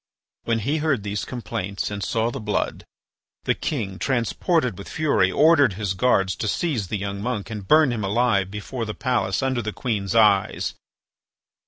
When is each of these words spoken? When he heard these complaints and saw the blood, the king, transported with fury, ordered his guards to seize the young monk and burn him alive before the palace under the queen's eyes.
When 0.45 0.57
he 0.57 0.77
heard 0.77 1.03
these 1.03 1.25
complaints 1.25 1.91
and 1.91 2.01
saw 2.03 2.31
the 2.31 2.39
blood, 2.39 2.85
the 3.43 3.53
king, 3.53 3.99
transported 3.99 4.75
with 4.79 4.89
fury, 4.89 5.31
ordered 5.31 5.73
his 5.73 5.93
guards 5.93 6.35
to 6.37 6.47
seize 6.47 6.87
the 6.87 6.97
young 6.97 7.21
monk 7.21 7.51
and 7.51 7.67
burn 7.67 7.91
him 7.91 8.03
alive 8.03 8.49
before 8.49 8.85
the 8.85 8.95
palace 8.95 9.43
under 9.43 9.61
the 9.61 9.71
queen's 9.71 10.15
eyes. 10.15 10.73